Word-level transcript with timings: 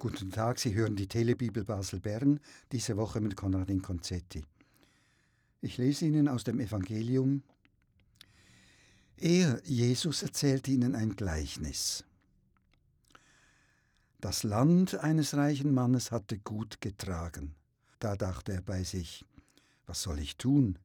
Guten 0.00 0.30
Tag, 0.30 0.58
Sie 0.58 0.74
hören 0.74 0.96
die 0.96 1.08
Telebibel 1.08 1.62
Basel 1.62 2.00
Bern, 2.00 2.40
diese 2.72 2.96
Woche 2.96 3.20
mit 3.20 3.36
Konradin 3.36 3.82
Concetti. 3.82 4.42
Ich 5.60 5.76
lese 5.76 6.06
Ihnen 6.06 6.26
aus 6.26 6.42
dem 6.42 6.58
Evangelium. 6.58 7.42
Er, 9.18 9.60
Jesus, 9.62 10.22
erzählt 10.22 10.68
ihnen 10.68 10.94
ein 10.94 11.16
Gleichnis. 11.16 12.06
Das 14.22 14.42
Land 14.42 14.94
eines 14.94 15.34
reichen 15.34 15.74
Mannes 15.74 16.10
hatte 16.12 16.38
gut 16.38 16.80
getragen. 16.80 17.54
Da 17.98 18.16
dachte 18.16 18.54
er 18.54 18.62
bei 18.62 18.84
sich, 18.84 19.26
was 19.84 20.00
soll 20.00 20.18
ich 20.18 20.38
tun? 20.38 20.78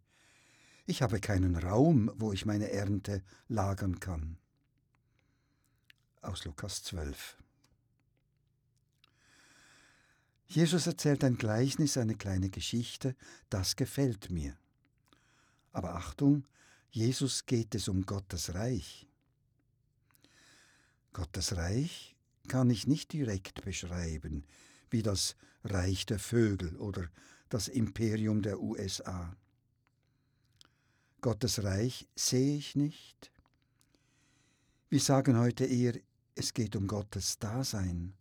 Ich 0.87 1.01
habe 1.01 1.21
keinen 1.21 1.55
Raum, 1.55 2.11
wo 2.17 2.33
ich 2.33 2.45
meine 2.45 2.69
Ernte 2.69 3.23
lagern 3.47 4.01
kann. 4.01 4.37
Aus 6.21 6.43
Lukas 6.43 6.83
12. 6.83 7.37
Jesus 10.47 10.87
erzählt 10.87 11.23
ein 11.23 11.37
Gleichnis, 11.37 11.97
eine 11.97 12.15
kleine 12.15 12.49
Geschichte, 12.49 13.15
das 13.49 13.75
gefällt 13.75 14.29
mir. 14.29 14.55
Aber 15.71 15.95
Achtung, 15.95 16.47
Jesus 16.91 17.45
geht 17.45 17.75
es 17.75 17.87
um 17.87 18.05
Gottes 18.05 18.53
Reich. 18.53 19.07
Gottes 21.13 21.57
Reich 21.57 22.15
kann 22.47 22.69
ich 22.69 22.87
nicht 22.87 23.11
direkt 23.13 23.63
beschreiben, 23.63 24.45
wie 24.89 25.01
das 25.01 25.35
Reich 25.63 26.05
der 26.05 26.19
Vögel 26.19 26.75
oder 26.77 27.09
das 27.49 27.67
Imperium 27.67 28.41
der 28.41 28.59
USA. 28.59 29.35
Gottes 31.21 31.63
Reich 31.63 32.07
sehe 32.15 32.57
ich 32.57 32.75
nicht. 32.75 33.31
Wir 34.89 34.99
sagen 34.99 35.37
heute 35.39 35.65
eher, 35.65 35.99
es 36.35 36.53
geht 36.53 36.75
um 36.75 36.87
Gottes 36.87 37.39
Dasein 37.39 38.13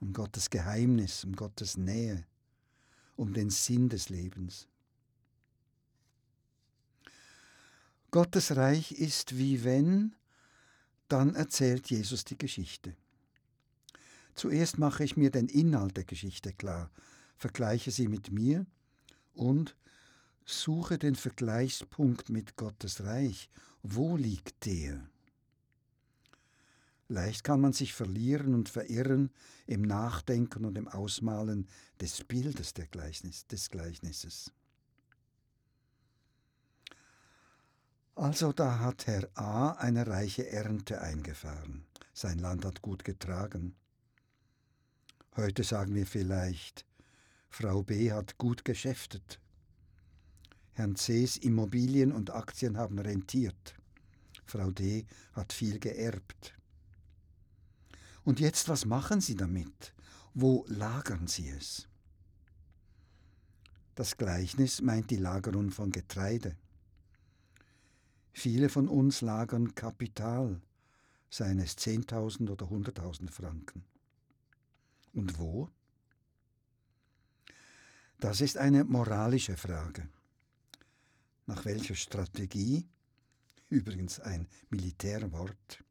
um 0.00 0.12
Gottes 0.12 0.50
Geheimnis, 0.50 1.24
um 1.24 1.34
Gottes 1.34 1.76
Nähe, 1.76 2.24
um 3.16 3.32
den 3.32 3.50
Sinn 3.50 3.88
des 3.88 4.08
Lebens. 4.08 4.68
Gottes 8.10 8.56
Reich 8.56 8.92
ist 8.92 9.36
wie 9.36 9.64
wenn, 9.64 10.14
dann 11.08 11.34
erzählt 11.34 11.90
Jesus 11.90 12.24
die 12.24 12.38
Geschichte. 12.38 12.96
Zuerst 14.34 14.78
mache 14.78 15.04
ich 15.04 15.16
mir 15.16 15.30
den 15.30 15.48
Inhalt 15.48 15.96
der 15.96 16.04
Geschichte 16.04 16.52
klar, 16.52 16.90
vergleiche 17.36 17.90
sie 17.90 18.08
mit 18.08 18.30
mir 18.30 18.66
und 19.34 19.76
suche 20.44 20.98
den 20.98 21.14
Vergleichspunkt 21.14 22.28
mit 22.28 22.56
Gottes 22.56 23.02
Reich. 23.04 23.50
Wo 23.82 24.16
liegt 24.16 24.64
der? 24.66 25.08
Leicht 27.08 27.44
kann 27.44 27.60
man 27.60 27.72
sich 27.72 27.94
verlieren 27.94 28.54
und 28.54 28.68
verirren 28.68 29.30
im 29.66 29.82
Nachdenken 29.82 30.64
und 30.64 30.76
im 30.76 30.88
Ausmalen 30.88 31.68
des 32.00 32.24
Bildes 32.24 32.74
Gleichnis, 32.90 33.46
des 33.46 33.70
Gleichnisses. 33.70 34.52
Also 38.16 38.52
da 38.52 38.80
hat 38.80 39.06
Herr 39.06 39.28
A 39.34 39.72
eine 39.72 40.06
reiche 40.06 40.48
Ernte 40.50 41.00
eingefahren. 41.00 41.84
Sein 42.12 42.38
Land 42.38 42.64
hat 42.64 42.80
gut 42.80 43.04
getragen. 43.04 43.76
Heute 45.36 45.64
sagen 45.64 45.94
wir 45.94 46.06
vielleicht, 46.06 46.86
Frau 47.50 47.82
B 47.82 48.10
hat 48.10 48.38
gut 48.38 48.64
geschäftet. 48.64 49.38
Herrn 50.72 50.94
Cs 50.94 51.36
Immobilien 51.36 52.10
und 52.10 52.30
Aktien 52.30 52.78
haben 52.78 52.98
rentiert. 52.98 53.74
Frau 54.46 54.70
D 54.70 55.06
hat 55.34 55.52
viel 55.52 55.78
geerbt. 55.78 56.55
Und 58.26 58.40
jetzt, 58.40 58.68
was 58.68 58.84
machen 58.84 59.20
Sie 59.20 59.36
damit? 59.36 59.94
Wo 60.34 60.64
lagern 60.66 61.28
Sie 61.28 61.48
es? 61.48 61.86
Das 63.94 64.16
Gleichnis 64.16 64.82
meint 64.82 65.12
die 65.12 65.16
Lagerung 65.16 65.70
von 65.70 65.92
Getreide. 65.92 66.56
Viele 68.32 68.68
von 68.68 68.88
uns 68.88 69.20
lagern 69.20 69.76
Kapital, 69.76 70.60
seien 71.30 71.60
es 71.60 71.78
10.000 71.78 72.50
oder 72.50 72.66
100.000 72.66 73.30
Franken. 73.30 73.84
Und 75.12 75.38
wo? 75.38 75.70
Das 78.18 78.40
ist 78.40 78.58
eine 78.58 78.82
moralische 78.82 79.56
Frage. 79.56 80.08
Nach 81.46 81.64
welcher 81.64 81.94
Strategie, 81.94 82.88
übrigens 83.68 84.18
ein 84.18 84.48
Militärwort, 84.68 85.84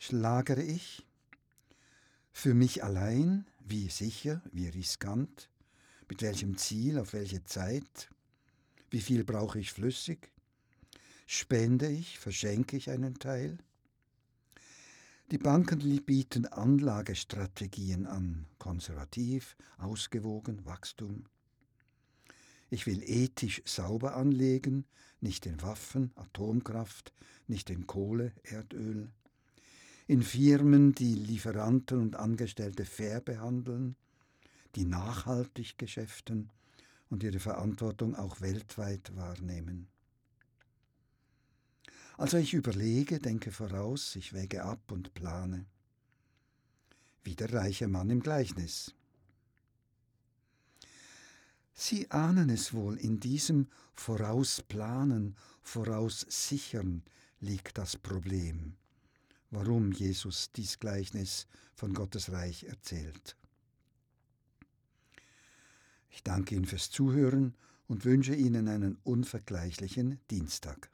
schlagere 0.00 0.64
ich 0.64 1.06
für 2.36 2.52
mich 2.52 2.84
allein, 2.84 3.46
wie 3.64 3.88
sicher, 3.88 4.42
wie 4.52 4.68
riskant, 4.68 5.48
mit 6.06 6.20
welchem 6.20 6.58
Ziel, 6.58 6.98
auf 6.98 7.14
welche 7.14 7.42
Zeit, 7.44 8.10
wie 8.90 9.00
viel 9.00 9.24
brauche 9.24 9.58
ich 9.58 9.72
flüssig, 9.72 10.30
spende 11.26 11.88
ich, 11.90 12.18
verschenke 12.18 12.76
ich 12.76 12.90
einen 12.90 13.18
Teil. 13.18 13.56
Die 15.30 15.38
Banken 15.38 15.78
bieten 16.04 16.44
Anlagestrategien 16.44 18.06
an, 18.06 18.44
konservativ, 18.58 19.56
ausgewogen, 19.78 20.66
Wachstum. 20.66 21.24
Ich 22.68 22.86
will 22.86 23.02
ethisch 23.02 23.62
sauber 23.64 24.14
anlegen, 24.14 24.84
nicht 25.22 25.46
in 25.46 25.62
Waffen, 25.62 26.12
Atomkraft, 26.16 27.14
nicht 27.46 27.70
in 27.70 27.86
Kohle, 27.86 28.34
Erdöl 28.42 29.10
in 30.06 30.22
Firmen, 30.22 30.92
die 30.92 31.14
Lieferanten 31.14 32.00
und 32.00 32.16
Angestellte 32.16 32.84
fair 32.84 33.20
behandeln, 33.20 33.96
die 34.76 34.84
nachhaltig 34.84 35.78
geschäften 35.78 36.50
und 37.10 37.22
ihre 37.22 37.40
Verantwortung 37.40 38.14
auch 38.14 38.40
weltweit 38.40 39.16
wahrnehmen. 39.16 39.88
Also 42.16 42.38
ich 42.38 42.54
überlege, 42.54 43.18
denke 43.18 43.50
voraus, 43.50 44.16
ich 44.16 44.32
wäge 44.32 44.64
ab 44.64 44.90
und 44.90 45.12
plane. 45.12 45.66
Wie 47.24 47.34
der 47.34 47.52
reiche 47.52 47.88
Mann 47.88 48.08
im 48.10 48.20
Gleichnis. 48.20 48.94
Sie 51.74 52.10
ahnen 52.10 52.48
es 52.48 52.72
wohl, 52.72 52.96
in 52.96 53.20
diesem 53.20 53.66
Vorausplanen, 53.94 55.36
Voraussichern 55.62 57.02
liegt 57.40 57.76
das 57.76 57.96
Problem 57.96 58.76
warum 59.50 59.92
Jesus 59.92 60.50
dies 60.52 60.78
Gleichnis 60.78 61.46
von 61.74 61.94
Gottes 61.94 62.32
Reich 62.32 62.64
erzählt. 62.64 63.36
Ich 66.10 66.22
danke 66.22 66.54
Ihnen 66.54 66.64
fürs 66.64 66.90
Zuhören 66.90 67.54
und 67.88 68.04
wünsche 68.04 68.34
Ihnen 68.34 68.68
einen 68.68 68.98
unvergleichlichen 69.04 70.18
Dienstag. 70.30 70.90